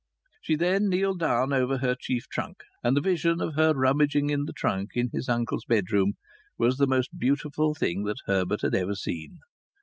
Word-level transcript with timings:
She 0.41 0.55
then 0.55 0.89
kneeled 0.89 1.19
down 1.19 1.53
over 1.53 1.77
her 1.77 1.93
chief 1.93 2.27
trunk, 2.27 2.63
and 2.83 2.97
the 2.97 3.01
vision 3.01 3.39
of 3.39 3.53
her 3.53 3.75
rummaging 3.75 4.31
in 4.31 4.45
the 4.45 4.51
trunk 4.51 4.89
in 4.95 5.11
his 5.13 5.29
uncle's 5.29 5.65
bedroom 5.65 6.13
was 6.57 6.77
the 6.77 6.87
most 6.87 7.15
beautiful 7.19 7.75
thing 7.75 8.03
that 8.05 8.17
Herbert 8.25 8.61
had 8.63 8.73
ever 8.73 8.95
seen. 8.95 9.41